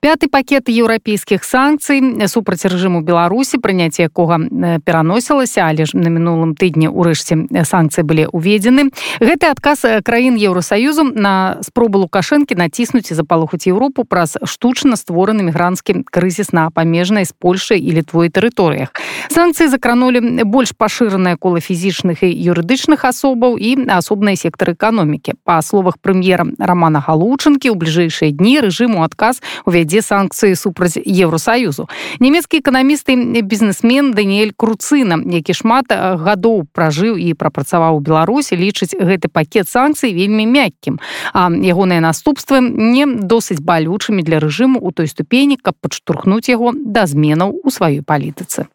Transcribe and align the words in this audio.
Пяты 0.00 0.28
пакет 0.28 0.68
еўрапейскіх 0.72 1.44
санкцый. 1.44 2.00
Супраць 2.26 2.64
рэжыму 2.64 3.04
беларусі 3.04 3.60
прыняцце 3.60 4.08
якога 4.08 4.40
пераносілася 4.84 5.68
але 5.68 5.84
ж 5.84 5.92
на 5.92 6.08
мінулым 6.08 6.56
тыдні 6.56 6.88
ўрэшце 6.88 7.52
санкцыі 7.68 8.04
былі 8.08 8.24
уведзены 8.32 8.88
гэты 9.20 9.52
адказ 9.52 9.84
краін 10.00 10.40
еўросаюзу 10.40 11.04
на 11.12 11.60
спробу 11.60 12.00
лукашэнкі 12.00 12.56
націснуць 12.56 13.12
і 13.12 13.14
запалохаць 13.14 13.68
Еўропу 13.68 14.08
праз 14.08 14.40
штучна 14.40 14.96
створаны 14.96 15.44
мігранцкі 15.44 16.08
крызіс 16.08 16.56
на 16.56 16.70
памежнай 16.72 17.28
з 17.28 17.36
польшай 17.36 17.76
і 17.76 18.00
літвой 18.00 18.32
тэрыторыях. 18.32 18.96
Санкцыі 19.28 19.68
закранулі 19.68 20.48
больш 20.48 20.72
пашыранае 20.72 21.36
кола 21.36 21.60
фізічных 21.60 22.24
і 22.24 22.32
юрыдычных 22.32 23.04
асобаў 23.04 23.60
і 23.60 23.84
асобныя 23.92 24.36
сектары 24.36 24.72
эканомікі. 24.72 25.36
Па 25.44 25.60
словах 25.60 26.00
прэм'ера 26.00 26.48
романа 26.56 27.04
галучынкі 27.04 27.68
ў 27.68 27.76
бліжэйшыя 27.76 28.32
дні 28.32 28.64
рэжыму 28.64 29.04
адказ 29.04 29.44
увядзе 29.68 29.89
увядзе 29.90 30.02
санкцыі 30.02 30.54
супраць 30.54 30.98
еўросаюзу 31.02 31.88
нямецкі 32.20 32.62
эканамісты 32.62 33.42
бізнесмен 33.42 34.14
даниэль 34.14 34.54
круцына 34.56 35.18
які 35.26 35.52
шмат 35.54 35.90
гадоў 35.90 36.66
пражыў 36.72 37.18
і 37.18 37.34
прапрацаваў 37.34 37.98
у 37.98 38.00
беларусі 38.00 38.54
лічыць 38.54 38.94
гэты 38.94 39.28
пакет 39.28 39.68
санкцый 39.68 40.14
вельмі 40.14 40.46
мяккім 40.46 41.00
а 41.34 41.50
ягоныя 41.50 42.00
наступствы 42.00 42.60
не 42.62 43.06
досыць 43.06 43.60
балючымі 43.60 44.22
для 44.22 44.38
рэжыму 44.38 44.78
у 44.78 44.92
той 44.92 45.10
ступені 45.10 45.58
каб 45.58 45.74
падштурхнуць 45.80 46.48
яго 46.48 46.72
да 46.74 47.06
зменаў 47.06 47.50
у 47.50 47.68
сваёй 47.70 48.02
палітыцы. 48.02 48.70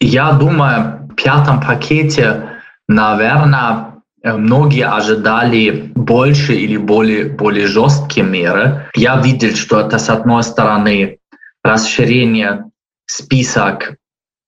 Я 0.00 0.32
думаю 0.32 1.08
пятом 1.16 1.60
пакете 1.60 2.58
наверное 2.88 3.91
Э, 3.91 3.91
многие 4.24 4.86
ожидали 4.86 5.90
больше 5.94 6.54
или 6.54 6.76
более, 6.76 7.24
более 7.26 7.66
жесткие 7.66 8.26
меры. 8.26 8.88
Я 8.94 9.16
видел, 9.16 9.54
что 9.54 9.80
это 9.80 9.98
с 9.98 10.08
одной 10.08 10.42
стороны 10.42 11.18
расширение 11.62 12.64
список 13.06 13.94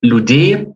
людей, 0.02 0.68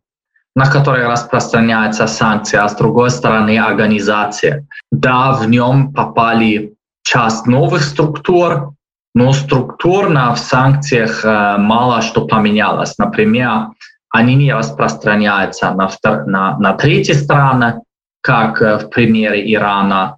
на 0.54 0.70
которые 0.70 1.06
распространяются 1.06 2.06
санкции, 2.06 2.56
а 2.56 2.68
с 2.68 2.76
другой 2.76 3.10
стороны 3.10 3.58
организация. 3.58 4.66
Да, 4.90 5.32
в 5.32 5.48
нем 5.48 5.92
попали 5.92 6.74
часть 7.02 7.46
новых 7.46 7.82
структур, 7.82 8.72
но 9.14 9.32
структурно 9.32 10.34
в 10.34 10.38
санкциях 10.38 11.24
э, 11.24 11.56
мало 11.58 12.02
что 12.02 12.26
поменялось. 12.26 12.98
Например, 12.98 13.68
они 14.10 14.34
не 14.34 14.52
распространяются 14.52 15.70
на, 15.72 15.90
на, 16.26 16.58
на 16.58 16.72
третьи 16.74 17.12
страны, 17.12 17.80
как 18.20 18.60
э, 18.62 18.78
в 18.78 18.90
примере 18.90 19.52
Ирана. 19.52 20.16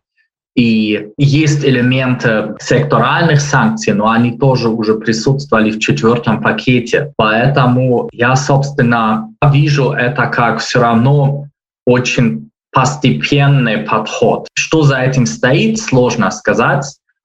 И 0.57 1.09
есть 1.17 1.65
элементы 1.65 2.55
секторальных 2.61 3.41
санкций, 3.41 3.95
но 3.95 4.11
они 4.11 4.37
тоже 4.37 4.69
уже 4.69 4.95
присутствовали 4.95 5.71
в 5.71 5.79
четвертом 5.79 6.43
пакете. 6.43 7.13
Поэтому 7.17 8.09
я, 8.13 8.35
собственно, 8.37 9.29
вижу 9.53 9.93
это 9.93 10.27
как 10.27 10.59
все 10.59 10.81
равно 10.81 11.47
очень 11.87 12.51
постепенный 12.73 13.79
подход. 13.79 14.49
Что 14.55 14.83
за 14.83 14.99
этим 14.99 15.27
стоит, 15.27 15.79
сложно 15.79 16.31
сказать. 16.31 16.85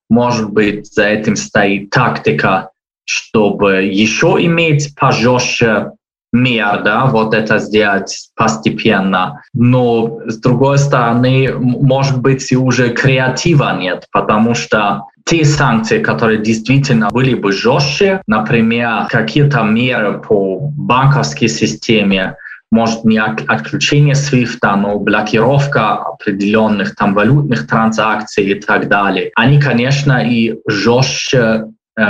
Может 0.10 0.52
быть, 0.52 0.94
за 0.94 1.06
этим 1.06 1.36
стоит 1.36 1.90
тактика, 1.90 2.70
чтобы 3.06 3.84
еще 3.84 4.38
иметь 4.40 4.96
пожестче 4.96 5.92
мер, 6.36 6.82
да, 6.84 7.06
вот 7.06 7.34
это 7.34 7.60
сделать 7.60 8.30
постепенно. 8.36 9.42
Но 9.54 10.20
с 10.28 10.38
другой 10.38 10.78
стороны, 10.78 11.54
может 11.58 12.22
быть, 12.22 12.52
и 12.52 12.58
уже 12.58 12.90
креатива 12.90 13.76
нет, 13.78 14.08
потому 14.12 14.54
что 14.54 15.06
те 15.26 15.44
санкции, 15.44 16.04
которые 16.04 16.40
действительно 16.40 17.10
были 17.10 17.34
бы 17.34 17.52
жестче, 17.52 18.22
например, 18.28 19.08
какие-то 19.10 19.64
меры 19.64 20.20
по 20.20 20.60
банковской 20.60 21.48
системе, 21.48 22.36
может 22.72 23.06
не 23.06 23.20
отключение 23.20 24.16
свифта, 24.16 24.76
но 24.76 25.00
блокировка 25.00 25.94
определенных 25.94 26.96
там 26.96 27.14
валютных 27.14 27.68
транзакций 27.68 28.44
и 28.44 28.54
так 28.56 28.90
далее. 28.90 29.32
Они, 29.36 29.60
конечно, 29.60 30.24
и 30.24 30.56
жестче 30.68 31.66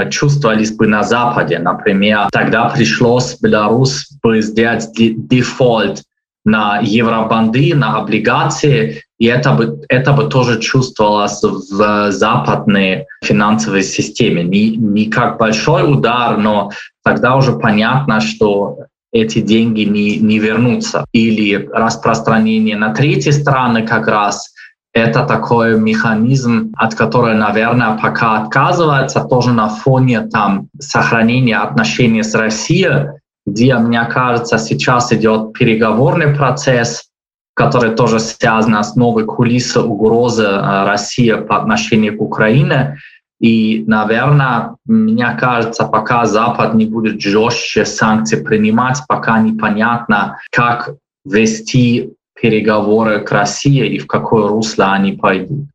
чувствовались 0.10 0.72
бы 0.72 0.88
на 0.88 1.04
Западе. 1.04 1.60
Например, 1.60 2.28
тогда 2.32 2.70
пришлось 2.70 3.38
Беларусь 3.40 4.08
бы 4.24 4.42
сделать 4.42 4.90
дефолт 4.96 6.02
на 6.44 6.80
евробанды, 6.80 7.74
на 7.76 7.98
облигации, 7.98 9.02
и 9.18 9.26
это 9.26 9.52
бы, 9.54 9.82
это 9.90 10.14
бы 10.14 10.26
тоже 10.26 10.60
чувствовалось 10.60 11.42
в 11.42 12.12
западной 12.12 13.08
финансовой 13.24 13.84
системе. 13.84 14.44
Не, 14.44 14.76
не 14.76 15.06
как 15.06 15.38
большой 15.40 15.92
удар, 15.92 16.38
но 16.38 16.72
тогда 17.04 17.36
уже 17.36 17.54
понятно, 17.54 18.22
что 18.22 18.78
эти 19.12 19.40
деньги 19.40 19.82
не, 19.82 20.18
не 20.18 20.40
вернутся. 20.40 21.06
Или 21.14 21.70
распространение 21.72 22.76
на 22.76 22.94
третьи 22.94 23.32
страны 23.32 23.88
как 23.88 24.08
раз– 24.08 24.52
это 24.96 25.26
такой 25.26 25.78
механизм, 25.78 26.72
от 26.78 26.96
которого, 26.96 27.34
наверное, 27.34 27.98
пока 28.02 28.38
отказывается, 28.38 29.26
тоже 29.26 29.52
на 29.52 29.68
фоне 29.68 30.22
там, 30.22 30.70
сохранения 30.80 31.58
отношений 31.58 32.24
с 32.24 32.34
Россией, 32.34 33.20
где, 33.46 33.76
мне 33.78 34.04
кажется, 34.06 34.58
сейчас 34.58 35.12
идет 35.12 35.52
переговорный 35.52 36.34
процесс, 36.34 37.10
который 37.56 37.94
тоже 37.94 38.20
связан 38.20 38.82
с 38.82 38.96
новой 38.96 39.26
кулисой 39.26 39.84
угрозы 39.84 40.44
э, 40.44 40.86
России 40.86 41.34
по 41.34 41.58
отношению 41.58 42.18
к 42.18 42.22
Украине. 42.22 42.98
И, 43.42 43.84
наверное, 43.88 44.76
мне 44.86 45.30
кажется, 45.38 45.84
пока 45.84 46.26
Запад 46.26 46.74
не 46.74 46.86
будет 46.86 47.20
жестче 47.20 47.86
санкции 47.86 48.42
принимать, 48.42 49.02
пока 49.10 49.40
непонятно, 49.40 50.38
как 50.52 50.92
вести 51.26 52.14
переговоры 52.42 53.20
к 53.20 53.32
России 53.32 53.88
и 53.96 54.00
в 54.00 54.08
какое 54.08 54.48
русло 54.48 54.94
они 54.94 55.14
пойдут. 55.14 55.68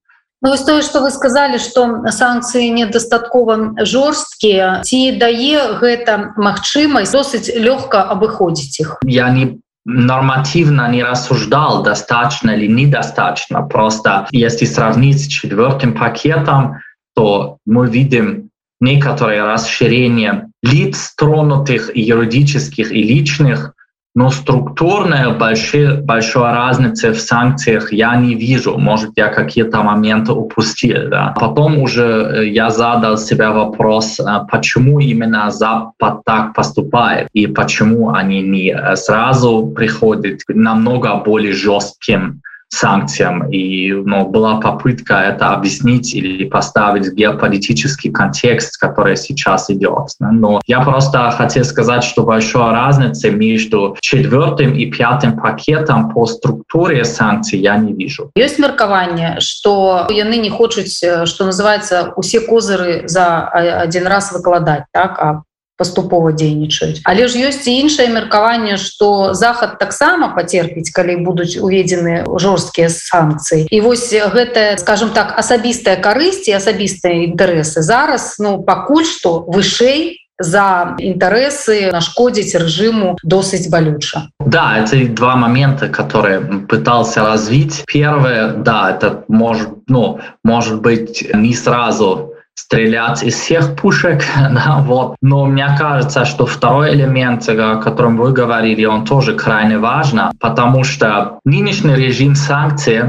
Ну, 0.43 0.49
вось 0.51 0.63
тое 0.63 0.83
что 0.83 1.01
вы 1.03 1.11
сказали 1.11 1.59
что 1.59 2.09
санкцыі 2.09 2.71
недастаткова 2.73 3.85
жорсткія 3.85 4.81
ці 4.81 5.01
дае 5.21 5.77
гэта 5.81 6.33
магчымасць 6.41 7.13
досыць 7.13 7.53
лёгка 7.53 8.01
абыходзіць 8.01 8.81
іх 8.81 8.97
я 9.05 9.29
не 9.29 9.61
нормативно 9.85 10.89
не 10.89 11.05
рассуждал 11.05 11.83
достаточно 11.83 12.57
или 12.57 12.67
недостаточно 12.67 13.63
просто 13.63 14.29
если 14.33 14.65
сравнить 14.65 15.21
с 15.21 15.27
четвертым 15.27 15.93
пакетом 15.93 16.81
то 17.15 17.59
мы 17.67 17.87
видим 17.89 18.49
некоторые 18.81 19.45
расширения 19.45 20.49
лиц 20.63 21.13
тронутых 21.17 21.91
юридических 21.95 22.93
и 22.93 23.03
личных 23.03 23.75
но 24.15 24.31
структурная 24.31 25.31
большие, 25.31 25.95
большой 25.95 26.51
разницы 26.51 27.13
в 27.13 27.21
санкциях 27.21 27.93
я 27.93 28.17
не 28.17 28.35
вижу. 28.35 28.77
Может, 28.77 29.13
я 29.17 29.29
какие-то 29.29 29.83
моменты 29.83 30.33
упустил. 30.33 31.09
Да. 31.09 31.35
Потом 31.39 31.79
уже 31.79 32.03
э, 32.03 32.49
я 32.49 32.71
задал 32.71 33.17
себе 33.19 33.51
вопрос, 33.51 34.19
э, 34.19 34.25
почему 34.51 34.99
именно 34.99 35.51
Запад 35.51 36.25
так 36.25 36.55
поступает 36.55 37.29
и 37.33 37.47
почему 37.47 38.11
они 38.11 38.43
не 38.43 38.73
э, 38.73 38.97
сразу 38.97 39.73
приходят 39.77 40.41
намного 40.49 41.15
более 41.15 41.53
жестким 41.53 42.43
санкциям. 42.71 43.51
И 43.51 43.93
ну, 43.93 44.27
была 44.27 44.61
попытка 44.61 45.15
это 45.15 45.53
объяснить 45.53 46.15
или 46.15 46.49
поставить 46.49 47.13
геополитический 47.13 48.11
контекст, 48.11 48.79
который 48.79 49.17
сейчас 49.17 49.71
идет. 49.71 50.09
Но 50.21 50.61
я 50.67 50.81
просто 50.81 51.31
хотел 51.33 51.65
сказать, 51.65 52.05
что 52.05 52.23
большая 52.23 52.73
разница 52.73 53.31
между 53.31 53.97
четвертым 54.01 54.75
и 54.75 54.87
пятым 54.87 55.39
пакетом 55.39 56.11
по 56.11 56.27
структуре 56.27 57.05
санкций 57.05 57.59
я 57.59 57.77
не 57.77 57.93
вижу. 57.93 58.31
Есть 58.35 58.59
меркование, 58.59 59.37
что 59.41 60.07
яны 60.11 60.37
не 60.37 60.51
хочуць, 60.51 61.03
что 61.25 61.45
называется, 61.45 62.13
усе 62.17 62.41
козыры 62.41 63.03
за 63.07 63.49
один 63.49 64.07
раз 64.07 64.33
выкладать, 64.33 64.85
так? 64.93 65.19
а 65.19 65.43
паступова 65.81 66.37
дзейнічаюць. 66.37 67.01
Але 67.09 67.25
ж 67.25 67.41
ёсць 67.49 67.65
і 67.65 67.73
іншае 67.81 68.13
меркаванне 68.13 68.77
что 68.77 69.33
захад 69.33 69.81
таксама 69.81 70.37
пацерпіць 70.37 70.93
калі 70.93 71.25
будуць 71.25 71.57
уведзены 71.57 72.29
жорсткія 72.37 72.93
санкцыі. 72.93 73.65
І 73.73 73.81
вось 73.81 74.13
гэта 74.13 74.77
скажем 74.77 75.17
так 75.17 75.33
асабістая 75.41 75.97
карысці 75.97 76.53
асабістыя 76.53 77.25
інтарэсы 77.33 77.81
зараз 77.81 78.37
ну 78.37 78.61
пакуль 78.61 79.09
что 79.09 79.49
вышэй 79.49 80.21
за 80.41 80.97
інтарэсы 80.99 81.93
нашкодзіць 81.93 82.57
рэжыму 82.57 83.17
досыць 83.23 83.69
балюча. 83.69 84.29
Да 84.41 84.81
это 84.81 84.97
два 85.09 85.37
момента 85.37 85.89
которые 85.89 86.41
пытался 86.69 87.25
развить. 87.25 87.85
Первое 87.87 88.53
да 88.53 88.91
это 88.91 89.25
может 89.29 89.69
ну 89.89 90.21
может 90.43 90.81
быть 90.81 91.29
не 91.35 91.55
сразу 91.55 92.30
стрелять 92.61 93.23
из 93.23 93.35
всех 93.35 93.77
пушек. 93.77 94.23
Да, 94.51 94.79
вот. 94.81 95.17
Но 95.23 95.47
мне 95.47 95.69
кажется, 95.79 96.25
что 96.25 96.45
второй 96.47 96.95
элемент, 96.95 97.49
о 97.49 97.77
котором 97.77 98.17
вы 98.17 98.33
говорили, 98.33 98.85
он 98.85 99.05
тоже 99.05 99.35
крайне 99.35 99.79
важен, 99.79 100.21
потому 100.41 100.85
что 100.85 101.39
нынешний 101.45 101.95
режим 101.95 102.35
санкций 102.35 103.03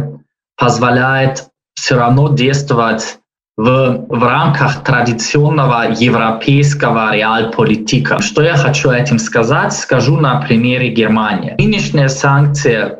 позволяет 0.58 1.48
все 1.74 1.96
равно 1.96 2.30
действовать 2.30 3.18
в, 3.58 4.06
в 4.08 4.24
рамках 4.24 4.84
традиционного 4.84 5.92
европейского 5.92 7.14
реалполитика. 7.16 8.22
Что 8.22 8.42
я 8.44 8.56
хочу 8.56 8.92
этим 8.92 9.20
сказать? 9.20 9.74
Скажу 9.74 10.18
на 10.18 10.42
примере 10.42 10.90
Германии. 10.90 11.56
Нынешние 11.58 12.10
санкции 12.10 12.98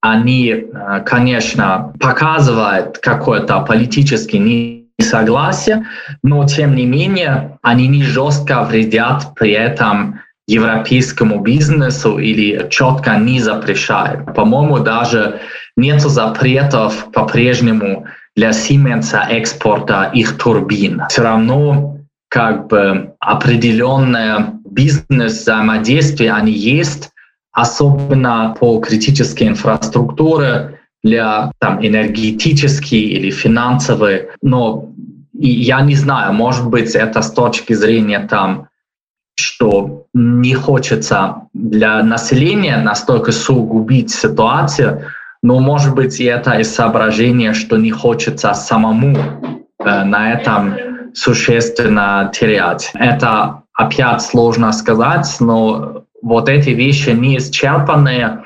они, 0.00 0.48
э, 0.48 1.00
конечно, 1.06 1.92
показывают 2.00 2.98
какой-то 2.98 3.60
политический 3.60 4.81
несогласие, 5.02 5.86
но 6.22 6.46
тем 6.46 6.74
не 6.74 6.86
менее 6.86 7.58
они 7.62 7.88
не 7.88 8.02
жестко 8.02 8.62
вредят 8.64 9.34
при 9.34 9.52
этом 9.52 10.20
европейскому 10.46 11.40
бизнесу 11.40 12.18
или 12.18 12.68
четко 12.70 13.16
не 13.16 13.40
запрещают. 13.40 14.34
По-моему, 14.34 14.78
даже 14.78 15.40
нет 15.76 16.00
запретов 16.00 17.10
по-прежнему 17.12 18.06
для 18.36 18.50
Siemens 18.50 19.14
экспорта 19.28 20.10
их 20.14 20.38
турбин. 20.38 21.02
Все 21.08 21.22
равно 21.22 21.98
как 22.28 22.68
бы 22.68 23.12
определенное 23.20 24.54
бизнес 24.64 25.42
взаимодействие 25.42 26.32
они 26.32 26.52
есть, 26.52 27.10
особенно 27.52 28.56
по 28.58 28.80
критической 28.80 29.48
инфраструктуре 29.48 30.80
для 31.02 31.52
там, 31.58 31.84
энергетической 31.84 33.00
или 33.00 33.30
финансовой. 33.30 34.28
Но 34.42 34.92
я 35.32 35.80
не 35.80 35.94
знаю, 35.96 36.32
может 36.32 36.68
быть, 36.68 36.94
это 36.94 37.22
с 37.22 37.32
точки 37.32 37.72
зрения 37.72 38.20
там, 38.20 38.68
что 39.34 40.06
не 40.14 40.54
хочется 40.54 41.48
для 41.54 42.02
населения 42.02 42.76
настолько 42.76 43.32
сугубить 43.32 44.10
ситуацию, 44.10 45.06
но 45.42 45.58
может 45.58 45.94
быть 45.94 46.20
и 46.20 46.24
это 46.24 46.52
из 46.60 46.72
соображения, 46.72 47.54
что 47.54 47.76
не 47.76 47.90
хочется 47.90 48.54
самому 48.54 49.16
э, 49.16 50.04
на 50.04 50.32
этом 50.32 50.76
существенно 51.14 52.30
терять. 52.32 52.90
Это 52.94 53.62
опять 53.74 54.22
сложно 54.22 54.72
сказать, 54.72 55.26
но 55.40 56.04
вот 56.22 56.48
эти 56.48 56.70
вещи 56.70 57.10
не 57.10 57.38
исчерпанные. 57.38 58.44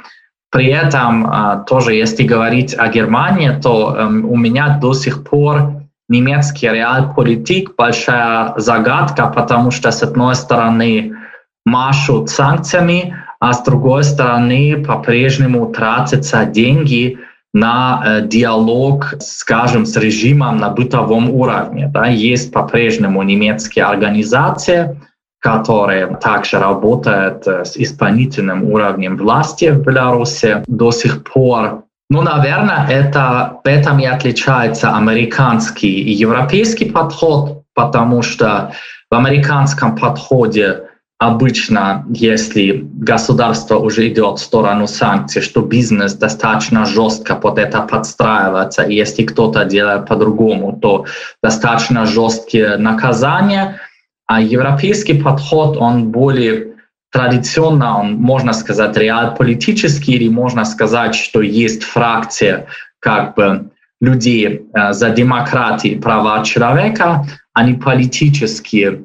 При 0.50 0.66
этом 0.66 1.26
э, 1.26 1.64
тоже, 1.66 1.94
если 1.94 2.22
говорить 2.22 2.74
о 2.78 2.88
Германии, 2.88 3.50
то 3.62 3.94
э, 3.96 4.06
у 4.06 4.36
меня 4.36 4.78
до 4.80 4.94
сих 4.94 5.24
пор 5.24 5.82
немецкий 6.08 6.68
реалполитик 6.68 7.74
большая 7.76 8.54
загадка, 8.56 9.26
потому 9.26 9.70
что 9.70 9.90
с 9.90 10.02
одной 10.02 10.34
стороны 10.36 11.16
машут 11.64 12.30
санкциями, 12.30 13.16
а 13.40 13.52
с 13.52 13.62
другой 13.64 14.04
стороны 14.04 14.84
по-прежнему 14.86 15.66
тратятся 15.66 16.44
деньги 16.44 17.18
на 17.52 18.02
э, 18.04 18.26
диалог, 18.26 19.14
скажем, 19.20 19.86
с 19.86 19.96
режимом 19.96 20.58
на 20.58 20.70
бытовом 20.70 21.30
уровне. 21.30 21.90
Да. 21.92 22.06
Есть 22.06 22.52
по-прежнему 22.52 23.22
немецкие 23.22 23.84
организации, 23.84 25.00
которые 25.46 26.16
также 26.16 26.58
работают 26.58 27.46
э, 27.46 27.64
с 27.64 27.76
исполнительным 27.76 28.64
уровнем 28.64 29.16
власти 29.16 29.70
в 29.70 29.80
Беларуси 29.82 30.64
до 30.66 30.90
сих 30.90 31.22
пор. 31.22 31.84
Ну, 32.10 32.22
наверное, 32.22 32.88
это, 32.88 33.60
в 33.64 33.68
этом 33.68 34.00
и 34.00 34.06
отличается 34.06 34.96
американский 34.96 36.02
и 36.02 36.10
европейский 36.10 36.86
подход, 36.90 37.62
потому 37.74 38.22
что 38.22 38.72
в 39.08 39.14
американском 39.14 39.94
подходе 39.96 40.88
обычно, 41.18 42.04
если 42.10 42.82
государство 42.82 43.78
уже 43.78 44.08
идет 44.08 44.38
в 44.38 44.42
сторону 44.42 44.88
санкций, 44.88 45.42
что 45.42 45.60
бизнес 45.60 46.14
достаточно 46.14 46.84
жестко 46.84 47.36
под 47.36 47.58
это 47.58 47.82
подстраивается, 47.82 48.82
и 48.82 48.96
если 48.96 49.22
кто-то 49.22 49.64
делает 49.64 50.06
по-другому, 50.06 50.78
то 50.82 51.06
достаточно 51.42 52.04
жесткие 52.04 52.76
наказания, 52.78 53.80
а 54.26 54.40
европейский 54.40 55.14
подход, 55.14 55.76
он 55.76 56.10
более 56.10 56.74
традиционно, 57.12 58.00
он, 58.00 58.14
можно 58.16 58.52
сказать, 58.52 58.96
реал-политический, 58.96 60.12
или 60.12 60.28
можно 60.28 60.64
сказать, 60.64 61.14
что 61.14 61.40
есть 61.40 61.82
фракция 61.82 62.66
как 62.98 63.34
бы 63.36 63.70
людей 64.00 64.66
э, 64.74 64.92
за 64.92 65.10
демократию 65.10 65.94
и 65.94 66.00
права 66.00 66.44
человека, 66.44 67.24
они 67.54 67.74
политические 67.74 69.04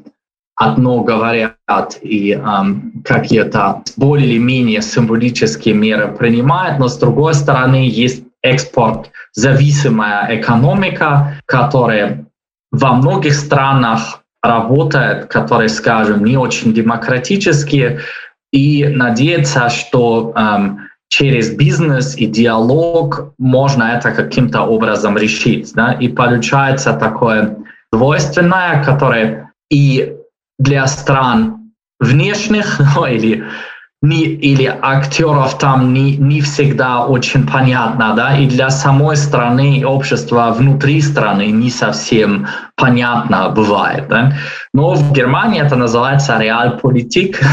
одно 0.56 1.04
говорят 1.04 1.56
и 2.02 2.34
um, 2.34 3.02
какие-то 3.04 3.84
более 3.98 4.28
или 4.28 4.38
менее 4.38 4.82
символические 4.82 5.74
меры 5.74 6.16
принимают, 6.16 6.78
но 6.78 6.88
с 6.88 6.98
другой 6.98 7.34
стороны 7.34 7.90
есть 7.90 8.24
экспорт 8.44 9.10
зависимая 9.34 10.40
экономика, 10.40 11.38
которая 11.46 12.26
во 12.72 12.94
многих 12.94 13.34
странах 13.34 14.24
работает, 14.44 15.28
которые, 15.28 15.70
скажем, 15.70 16.24
не 16.24 16.38
очень 16.38 16.74
демократические, 16.74 18.00
и 18.52 18.86
надеяться, 18.86 19.70
что 19.70 20.34
um, 20.36 20.78
через 21.08 21.52
бизнес 21.52 22.16
и 22.18 22.26
диалог 22.26 23.34
можно 23.38 23.84
это 23.84 24.12
каким-то 24.12 24.64
образом 24.64 25.18
решить. 25.18 25.74
Да? 25.74 25.94
И 25.94 26.08
получается 26.08 26.94
такое 26.94 27.58
двойственное, 27.92 28.84
которое 28.84 29.52
и 29.70 30.16
для 30.60 30.88
стран 30.88 31.72
внешних 32.00 32.80
ну, 32.96 33.06
или 33.06 33.46
не, 34.04 34.24
или 34.24 34.66
актеров 34.82 35.58
там 35.60 35.94
не, 35.94 36.18
не 36.18 36.42
всегда 36.42 37.06
очень 37.06 37.46
понятно, 37.46 38.14
да, 38.16 38.36
и 38.36 38.48
для 38.48 38.72
самой 38.72 39.16
страны 39.16 39.84
общества 39.86 40.52
внутри 40.58 41.02
страны 41.02 41.52
не 41.52 41.70
совсем 41.70 42.48
понятно 42.76 43.50
бывает. 43.50 44.08
Да? 44.08 44.34
Но 44.74 44.96
в 44.96 45.12
Германии 45.12 45.62
это 45.62 45.76
называется 45.76 46.40
реалполитик. 46.40 47.40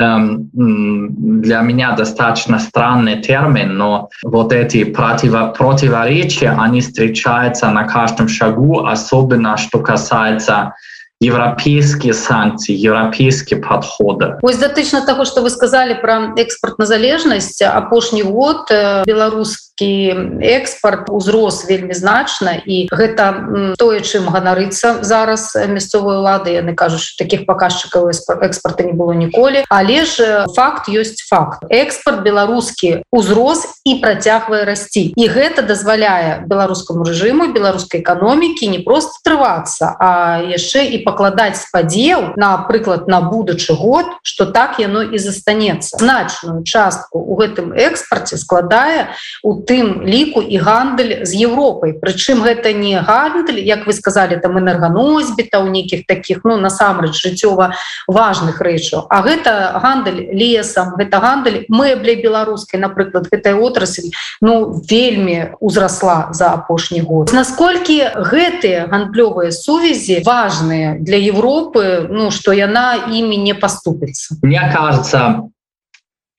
Эм, 0.00 0.48
для 0.54 1.60
меня 1.60 1.92
достаточно 1.92 2.58
странный 2.58 3.20
термин, 3.20 3.76
но 3.76 4.08
вот 4.24 4.50
эти 4.50 4.84
противо 4.84 5.54
противоречия, 5.56 6.56
они 6.58 6.80
встречаются 6.80 7.70
на 7.70 7.84
каждом 7.84 8.26
шагу, 8.26 8.86
особенно 8.86 9.58
что 9.58 9.78
касается 9.80 10.72
европейские 11.20 12.14
санкции 12.14 12.74
европейские 12.74 13.60
подходы. 13.60 14.38
Вось 14.40 14.56
датычна 14.56 15.04
того 15.04 15.24
что 15.24 15.42
вы 15.42 15.50
сказали 15.50 15.94
про 15.94 16.32
экспорт 16.36 16.78
на 16.78 16.86
залежнасць 16.86 17.60
апошні 17.60 18.22
год 18.22 18.70
э, 18.70 19.04
беларускі 19.04 20.40
экспорт 20.40 21.10
узрос 21.10 21.68
вельмі 21.68 21.92
значна 21.92 22.56
і 22.64 22.88
гэта 22.88 23.76
тое 23.76 24.00
чым 24.00 24.32
ганарыцца 24.32 25.04
зараз 25.04 25.52
мясцовыя 25.68 26.20
улады 26.20 26.56
яны 26.56 26.72
кажуць 26.74 27.16
таких 27.20 27.44
паказчыкаў 27.44 28.08
экспорта 28.40 28.84
не 28.84 28.92
было 28.92 29.12
ніколі. 29.12 29.64
Але 29.68 30.04
ж 30.04 30.46
факт 30.56 30.88
ёсць 30.88 31.20
факт. 31.28 31.64
Экспорт 31.68 32.24
беларускі 32.24 33.04
узрос 33.12 33.68
і 33.84 34.00
працягвае 34.00 34.64
расці. 34.64 35.12
І 35.16 35.28
гэта 35.28 35.60
дазваляе 35.60 36.44
беларускаму 36.48 37.04
рэжыму 37.04 37.52
беларускай 37.52 38.00
эканомікі 38.00 38.72
не 38.72 38.80
просто 38.80 39.20
трывацца 39.24 39.96
а 40.00 40.40
яшчэ 40.40 40.88
і 40.96 41.04
по 41.04 41.09
пакладаць 41.10 41.58
спадзеў 41.58 42.38
напрыклад 42.38 43.08
на 43.10 43.20
будучы 43.20 43.74
год 43.74 44.06
что 44.22 44.46
так 44.46 44.78
яно 44.78 45.02
і 45.02 45.18
застанецца. 45.18 45.98
Значную 45.98 46.62
частку 46.62 47.18
у 47.18 47.34
гэтым 47.34 47.74
экспарце 47.74 48.38
складае 48.38 49.10
у 49.42 49.58
тым 49.66 50.06
ліку 50.06 50.40
і 50.40 50.56
гандаль 50.62 51.26
з 51.26 51.34
Европай 51.34 51.98
Прычым 51.98 52.46
гэта 52.46 52.72
не 52.72 52.94
гандаль 53.02 53.58
як 53.58 53.86
вы 53.86 53.92
сказали 53.92 54.36
там 54.36 54.58
энерганосьбіта 54.58 55.58
у 55.58 55.66
нейкіх 55.66 56.06
таких 56.06 56.44
ну 56.44 56.56
насамрэч 56.56 57.18
жыццёва 57.18 57.74
важных 58.06 58.60
рэчаў 58.60 59.06
А 59.10 59.22
гэта 59.22 59.80
гандаль 59.82 60.30
лесам 60.30 60.94
гэта 60.94 61.18
гандаль 61.18 61.64
мэбляй 61.68 62.22
беларускай 62.22 62.78
напрыклад 62.80 63.26
гэтая 63.32 63.56
отрасль 63.58 64.14
ну 64.40 64.80
вельмі 64.90 65.56
узросла 65.60 66.28
за 66.30 66.52
апошні 66.54 67.00
год. 67.00 67.32
Насколькі 67.32 67.98
гэтыя 68.30 68.86
гандлёвыя 68.90 69.50
сувязі 69.50 70.22
важные 70.24 70.99
для 71.00 71.16
Европы, 71.16 72.06
ну, 72.08 72.30
что 72.30 72.52
она 72.52 72.94
ими 72.94 73.36
не 73.36 73.54
поступится? 73.54 74.36
Мне 74.42 74.60
кажется, 74.72 75.50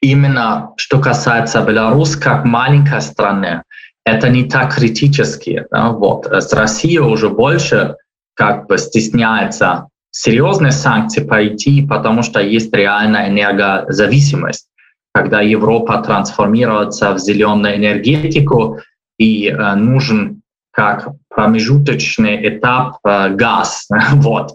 именно 0.01 0.71
что 0.77 0.99
касается 0.99 1.61
Беларуси 1.61 2.19
как 2.19 2.45
маленькой 2.45 3.01
страны, 3.01 3.63
это 4.05 4.29
не 4.29 4.45
так 4.45 4.75
критически. 4.75 5.65
Да? 5.71 5.89
Вот. 5.89 6.25
С 6.25 6.53
Россией 6.53 6.99
уже 6.99 7.29
больше 7.29 7.95
как 8.33 8.67
бы 8.67 8.77
стесняется 8.77 9.87
серьезные 10.11 10.71
санкции 10.71 11.23
пойти, 11.23 11.85
потому 11.85 12.23
что 12.23 12.41
есть 12.41 12.73
реальная 12.73 13.29
энергозависимость. 13.29 14.67
Когда 15.13 15.41
Европа 15.41 16.01
трансформируется 16.01 17.13
в 17.13 17.19
зеленую 17.19 17.75
энергетику 17.75 18.79
и 19.17 19.47
э, 19.47 19.75
нужен 19.75 20.40
как 20.71 21.09
промежуточный 21.29 22.47
этап 22.47 22.97
газ. 23.03 23.87
Вот. 24.13 24.51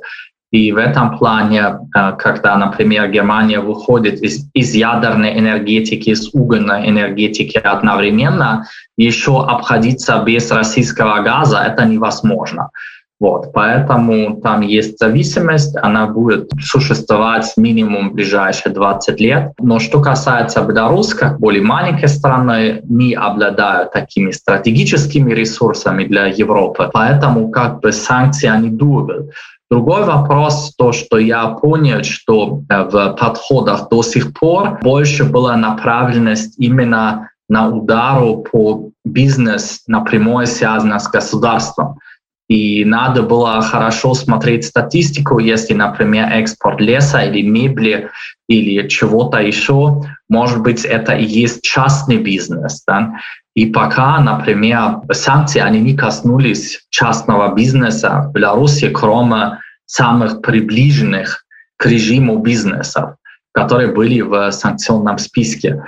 И 0.52 0.72
в 0.72 0.76
этом 0.76 1.18
плане, 1.18 1.78
когда, 2.18 2.56
например, 2.56 3.10
Германия 3.10 3.60
выходит 3.60 4.22
из, 4.22 4.48
из 4.54 4.74
ядерной 4.74 5.38
энергетики, 5.38 6.10
из 6.10 6.32
угольной 6.32 6.88
энергетики 6.88 7.58
одновременно, 7.58 8.64
еще 8.96 9.44
обходиться 9.44 10.22
без 10.24 10.50
российского 10.50 11.22
газа 11.22 11.58
это 11.58 11.84
невозможно. 11.84 12.70
Вот, 13.18 13.52
поэтому 13.54 14.42
там 14.42 14.60
есть 14.60 14.98
зависимость, 14.98 15.74
она 15.80 16.06
будет 16.06 16.50
существовать 16.60 17.50
минимум 17.56 18.12
ближайшие 18.12 18.74
20 18.74 19.20
лет. 19.20 19.52
Но 19.58 19.78
что 19.78 20.00
касается 20.02 20.60
Беларуси, 20.62 21.16
как 21.16 21.40
более 21.40 21.62
маленькой 21.62 22.08
страны, 22.08 22.82
не 22.84 23.14
обладают 23.14 23.92
такими 23.92 24.32
стратегическими 24.32 25.32
ресурсами 25.32 26.04
для 26.04 26.26
Европы, 26.26 26.90
поэтому 26.92 27.50
как 27.50 27.80
бы 27.80 27.92
санкции 27.92 28.48
они 28.48 28.68
дубят. 28.68 29.30
Другой 29.70 30.04
вопрос, 30.04 30.74
то, 30.76 30.92
что 30.92 31.18
я 31.18 31.46
понял, 31.48 32.04
что 32.04 32.62
э, 32.68 32.82
в 32.84 33.16
подходах 33.18 33.88
до 33.88 34.02
сих 34.02 34.32
пор 34.32 34.78
больше 34.80 35.24
была 35.24 35.56
направленность 35.56 36.54
именно 36.58 37.30
на 37.48 37.68
удару 37.68 38.44
по 38.50 38.90
бизнес 39.04 39.82
напрямую 39.86 40.46
связано 40.46 40.98
с 40.98 41.08
государством. 41.08 41.98
И 42.48 42.84
надо 42.84 43.22
было 43.22 43.60
хорошо 43.60 44.14
смотреть 44.14 44.66
статистику, 44.66 45.40
если, 45.40 45.74
например, 45.74 46.28
экспорт 46.32 46.80
леса 46.80 47.22
или 47.22 47.42
мебели 47.42 48.10
или 48.48 48.86
чего-то 48.88 49.38
еще, 49.38 50.02
может 50.28 50.62
быть, 50.62 50.84
это 50.84 51.12
и 51.12 51.24
есть 51.24 51.62
частный 51.62 52.18
бизнес. 52.18 52.84
Да? 52.86 53.14
И 53.54 53.66
пока, 53.66 54.20
например, 54.20 55.00
санкции, 55.10 55.60
они 55.60 55.80
не 55.80 55.96
коснулись 55.96 56.86
частного 56.90 57.52
бизнеса 57.54 58.26
в 58.28 58.32
Беларуси, 58.32 58.90
кроме 58.90 59.58
самых 59.86 60.40
приближенных 60.40 61.44
к 61.76 61.86
режиму 61.86 62.38
бизнесов, 62.38 63.16
которые 63.52 63.92
были 63.92 64.20
в 64.20 64.52
санкционном 64.52 65.18
списке. 65.18 65.82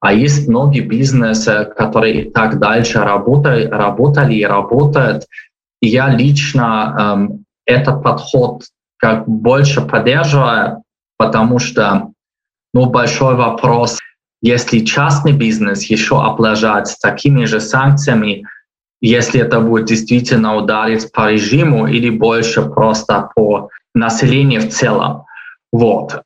А 0.00 0.12
есть 0.12 0.48
многие 0.48 0.80
бизнесы, 0.80 1.68
которые 1.76 2.22
и 2.22 2.30
так 2.30 2.58
дальше 2.60 3.00
работали, 3.00 3.66
работали 3.66 4.34
и 4.34 4.44
работают, 4.44 5.24
и 5.80 5.88
я 5.88 6.08
лично 6.08 6.96
эм, 6.98 7.44
этот 7.66 8.02
подход 8.02 8.64
как 8.96 9.28
больше 9.28 9.80
поддерживаю, 9.82 10.82
потому 11.16 11.58
что 11.58 12.10
ну, 12.74 12.86
большой 12.86 13.36
вопрос, 13.36 13.98
если 14.42 14.80
частный 14.80 15.32
бизнес 15.32 15.84
еще 15.84 16.22
облажать 16.22 16.96
такими 17.00 17.44
же 17.44 17.60
санкциями, 17.60 18.44
если 19.00 19.40
это 19.40 19.60
будет 19.60 19.86
действительно 19.86 20.56
ударить 20.56 21.12
по 21.12 21.30
режиму 21.30 21.86
или 21.86 22.10
больше 22.10 22.62
просто 22.62 23.30
по 23.34 23.70
населению 23.94 24.62
в 24.62 24.68
целом. 24.70 25.24
Вот. 25.72 26.22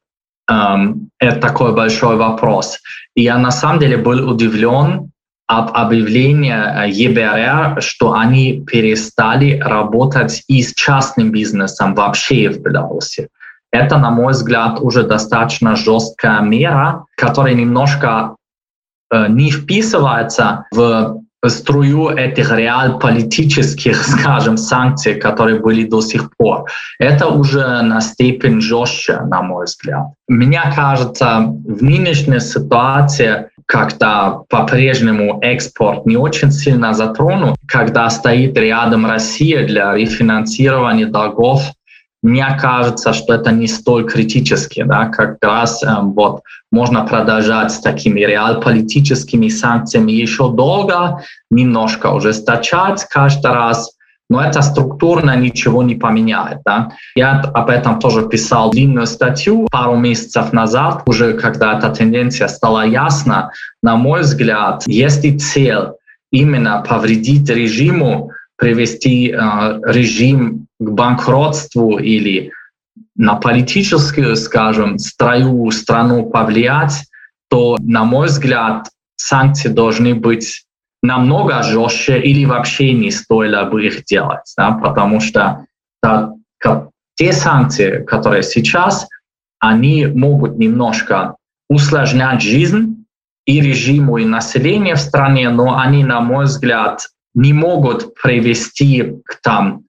Um, 0.50 1.08
это 1.18 1.40
такой 1.40 1.74
большой 1.74 2.16
вопрос. 2.16 2.78
И 3.14 3.22
я 3.22 3.38
на 3.38 3.50
самом 3.50 3.78
деле 3.78 3.96
был 3.96 4.28
удивлен, 4.28 5.11
об 5.58 5.70
объявлении 5.74 6.52
э, 6.54 6.90
ЕБРР, 6.90 7.82
что 7.82 8.14
они 8.14 8.64
перестали 8.66 9.58
работать 9.58 10.42
и 10.48 10.62
с 10.62 10.74
частным 10.74 11.30
бизнесом 11.30 11.94
вообще 11.94 12.48
в 12.48 12.62
Беларуси. 12.62 13.28
Это, 13.70 13.98
на 13.98 14.10
мой 14.10 14.32
взгляд, 14.32 14.80
уже 14.80 15.02
достаточно 15.02 15.76
жесткая 15.76 16.40
мера, 16.40 17.04
которая 17.16 17.54
немножко 17.54 18.36
э, 19.10 19.26
не 19.28 19.50
вписывается 19.50 20.64
в 20.72 21.22
струю 21.46 22.10
этих 22.10 22.52
реал-политических, 22.52 23.96
скажем, 24.06 24.56
санкций, 24.56 25.14
которые 25.16 25.60
были 25.60 25.84
до 25.84 26.00
сих 26.00 26.30
пор. 26.36 26.64
Это 26.98 27.26
уже 27.26 27.82
на 27.82 28.00
степень 28.00 28.60
жестче, 28.60 29.20
на 29.20 29.42
мой 29.42 29.64
взгляд. 29.64 30.06
Мне 30.28 30.62
кажется, 30.74 31.40
в 31.40 31.82
нынешней 31.82 32.40
ситуации 32.40 33.48
когда 33.66 34.40
по-прежнему 34.48 35.38
экспорт 35.42 36.06
не 36.06 36.16
очень 36.16 36.50
сильно 36.52 36.94
затронут, 36.94 37.56
когда 37.66 38.08
стоит 38.10 38.56
рядом 38.56 39.06
Россия 39.06 39.66
для 39.66 39.94
рефинансирования 39.94 41.06
долгов, 41.06 41.62
мне 42.22 42.46
кажется, 42.60 43.12
что 43.12 43.34
это 43.34 43.50
не 43.50 43.66
столь 43.66 44.04
критически, 44.08 44.84
да, 44.84 45.06
как 45.06 45.38
раз 45.42 45.82
э, 45.82 45.88
вот 46.00 46.42
можно 46.70 47.04
продолжать 47.04 47.72
с 47.72 47.80
такими 47.80 48.20
реал-политическими 48.20 49.48
санкциями 49.48 50.12
еще 50.12 50.52
долго, 50.52 51.24
немножко 51.50 52.12
ужесточать 52.12 53.04
каждый 53.10 53.50
раз, 53.50 53.96
но 54.30 54.40
это 54.42 54.62
структурно 54.62 55.36
ничего 55.36 55.82
не 55.82 55.94
поменяет. 55.94 56.58
Да? 56.64 56.92
Я 57.14 57.40
об 57.40 57.68
этом 57.68 57.98
тоже 57.98 58.28
писал 58.28 58.70
длинную 58.70 59.06
статью 59.06 59.68
пару 59.70 59.96
месяцев 59.96 60.52
назад, 60.52 61.02
уже 61.06 61.34
когда 61.34 61.76
эта 61.76 61.90
тенденция 61.90 62.48
стала 62.48 62.86
ясна. 62.86 63.50
На 63.82 63.96
мой 63.96 64.22
взгляд, 64.22 64.84
если 64.86 65.36
цель 65.36 65.92
именно 66.30 66.82
повредить 66.88 67.48
режиму, 67.50 68.30
привести 68.56 69.30
э, 69.30 69.34
режим 69.84 70.66
к 70.78 70.90
банкротству 70.90 71.98
или 71.98 72.52
на 73.16 73.34
политическую, 73.34 74.36
скажем, 74.36 74.98
строю 74.98 75.70
страну 75.70 76.30
повлиять, 76.30 77.04
то, 77.50 77.76
на 77.80 78.04
мой 78.04 78.28
взгляд, 78.28 78.88
санкции 79.16 79.68
должны 79.68 80.14
быть 80.14 80.64
намного 81.02 81.62
жестче 81.62 82.20
или 82.20 82.44
вообще 82.44 82.92
не 82.92 83.10
стоило 83.10 83.64
бы 83.64 83.84
их 83.86 84.04
делать, 84.04 84.52
да, 84.56 84.72
потому 84.72 85.20
что 85.20 85.66
да, 86.02 86.32
те 87.16 87.32
санкции, 87.32 88.04
которые 88.04 88.42
сейчас, 88.42 89.08
они 89.58 90.06
могут 90.06 90.58
немножко 90.58 91.36
усложнять 91.68 92.42
жизнь 92.42 93.04
и 93.44 93.60
режиму, 93.60 94.18
и 94.18 94.24
населению 94.24 94.96
в 94.96 95.00
стране, 95.00 95.48
но 95.50 95.78
они, 95.78 96.04
на 96.04 96.20
мой 96.20 96.44
взгляд, 96.44 97.06
не 97.34 97.52
могут 97.52 98.14
привести 98.14 99.20
к, 99.24 99.40
там, 99.42 99.84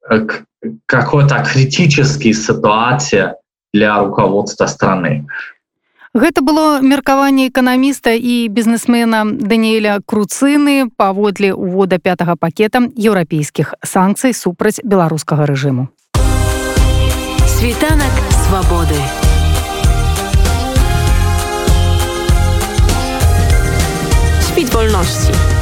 к 0.00 0.44
какой-то 0.86 1.44
критической 1.44 2.32
ситуации 2.32 3.34
для 3.72 3.98
руководства 3.98 4.66
страны. 4.66 5.26
Гэта 6.14 6.40
было 6.40 6.80
меркаванне 6.80 7.48
эканаміста 7.48 8.16
і 8.16 8.48
бізнесмена 8.48 9.24
Даніэля 9.28 10.00
Круцыны 10.06 10.88
паводле 10.96 11.52
увода 11.52 11.98
пятага 12.00 12.36
пакета 12.36 12.80
еўрапейскіх 12.96 13.74
санкцый 13.84 14.32
супраць 14.32 14.80
беларускага 14.80 15.44
рэжыму. 15.44 15.92
Світанак 17.44 18.14
свабоды. 18.32 19.00
Світ 24.40 24.72
вольнасці. 24.72 25.57